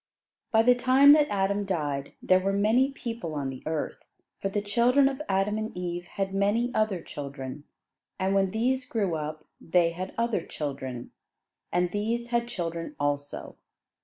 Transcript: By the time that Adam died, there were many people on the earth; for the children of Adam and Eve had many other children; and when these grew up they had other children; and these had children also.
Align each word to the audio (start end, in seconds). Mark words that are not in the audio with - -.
By 0.51 0.63
the 0.63 0.73
time 0.73 1.13
that 1.13 1.27
Adam 1.29 1.63
died, 1.63 2.13
there 2.23 2.39
were 2.39 2.53
many 2.53 2.89
people 2.91 3.35
on 3.35 3.51
the 3.51 3.61
earth; 3.67 3.99
for 4.41 4.49
the 4.49 4.59
children 4.59 5.07
of 5.07 5.21
Adam 5.29 5.59
and 5.59 5.77
Eve 5.77 6.05
had 6.05 6.33
many 6.33 6.73
other 6.73 7.03
children; 7.03 7.65
and 8.17 8.33
when 8.33 8.49
these 8.49 8.83
grew 8.83 9.13
up 9.15 9.45
they 9.61 9.91
had 9.91 10.15
other 10.17 10.43
children; 10.43 11.11
and 11.71 11.91
these 11.91 12.29
had 12.29 12.47
children 12.47 12.95
also. 12.99 13.57